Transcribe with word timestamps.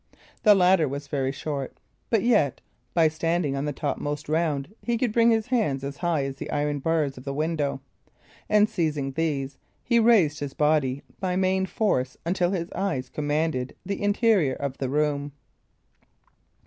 The 0.41 0.55
ladder 0.55 0.87
was 0.87 1.05
very 1.05 1.31
short, 1.31 1.77
but 2.09 2.23
yet, 2.23 2.59
by 2.95 3.07
standing 3.07 3.55
on 3.55 3.65
the 3.65 3.71
topmost 3.71 4.27
round, 4.27 4.73
he 4.81 4.97
could 4.97 5.13
bring 5.13 5.29
his 5.29 5.45
hands 5.45 5.83
as 5.83 5.97
high 5.97 6.23
as 6.25 6.37
the 6.37 6.49
iron 6.49 6.79
bars 6.79 7.19
of 7.19 7.23
the 7.23 7.35
window; 7.35 7.81
and 8.49 8.67
seizing 8.67 9.11
these, 9.11 9.59
he 9.83 9.99
raised 9.99 10.39
his 10.39 10.55
body 10.55 11.03
by 11.19 11.35
main 11.35 11.67
force 11.67 12.17
until 12.25 12.49
his 12.49 12.71
eyes 12.71 13.09
commanded 13.09 13.75
the 13.85 14.01
interior 14.01 14.53
of 14.55 14.75
the 14.79 14.89
room. 14.89 15.33